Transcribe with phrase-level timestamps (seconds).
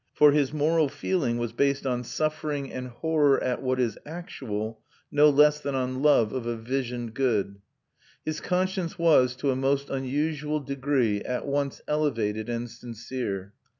[0.15, 4.81] For his moral feeling was based on suffering and horror at what is actual,
[5.11, 7.61] no less than on love of a visioned good.
[8.25, 13.53] His conscience was, to a most unusual degree, at once elevated and sincere.